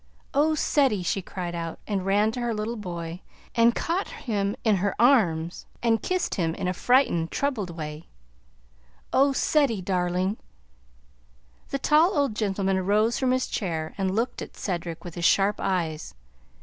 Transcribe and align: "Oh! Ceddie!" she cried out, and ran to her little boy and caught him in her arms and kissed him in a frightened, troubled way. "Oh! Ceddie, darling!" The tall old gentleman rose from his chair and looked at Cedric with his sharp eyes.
"Oh! 0.33 0.55
Ceddie!" 0.55 1.03
she 1.03 1.21
cried 1.21 1.53
out, 1.53 1.77
and 1.85 2.03
ran 2.07 2.31
to 2.31 2.39
her 2.39 2.55
little 2.55 2.75
boy 2.75 3.21
and 3.53 3.75
caught 3.75 4.07
him 4.07 4.55
in 4.63 4.77
her 4.77 4.95
arms 4.99 5.67
and 5.83 6.01
kissed 6.01 6.33
him 6.33 6.55
in 6.55 6.67
a 6.67 6.73
frightened, 6.73 7.29
troubled 7.29 7.69
way. 7.69 8.07
"Oh! 9.13 9.31
Ceddie, 9.31 9.79
darling!" 9.83 10.37
The 11.69 11.77
tall 11.77 12.17
old 12.17 12.35
gentleman 12.35 12.83
rose 12.83 13.19
from 13.19 13.29
his 13.29 13.45
chair 13.45 13.93
and 13.95 14.15
looked 14.15 14.41
at 14.41 14.57
Cedric 14.57 15.03
with 15.03 15.13
his 15.13 15.25
sharp 15.25 15.57
eyes. 15.59 16.15